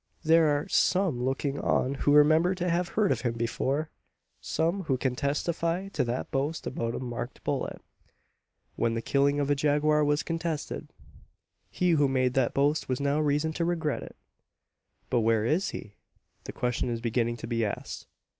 There 0.23 0.47
are 0.47 0.67
some 0.67 1.23
looking 1.23 1.59
on 1.59 1.93
who 1.93 2.11
remember 2.13 2.55
to 2.55 2.67
have 2.67 2.87
heard 2.87 3.11
of 3.11 3.21
them 3.21 3.33
before. 3.33 3.91
Some 4.39 4.85
who 4.85 4.97
can 4.97 5.15
testify 5.15 5.89
to 5.89 6.03
that 6.03 6.31
boast 6.31 6.65
about 6.65 6.95
a 6.95 6.99
marked 6.99 7.43
bullet 7.43 7.79
when 8.75 8.95
the 8.95 9.03
killing 9.03 9.39
of 9.39 9.47
the 9.47 9.53
jaguar 9.53 10.03
was 10.03 10.23
contested! 10.23 10.87
He 11.69 11.91
who 11.91 12.07
made 12.07 12.33
that 12.33 12.55
boast 12.55 12.85
has 12.85 12.99
now 12.99 13.19
reason 13.19 13.53
to 13.53 13.63
regret 13.63 14.01
it! 14.01 14.15
"But 15.11 15.19
where 15.19 15.45
is 15.45 15.69
he?" 15.69 15.93
The 16.45 16.51
question 16.51 16.89
is 16.89 16.99
beginning 16.99 17.37
to 17.37 17.45
be 17.45 17.63
asked. 17.63 18.07